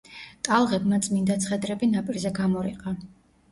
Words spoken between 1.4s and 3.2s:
ცხედრები ნაპირზე გამორიყა.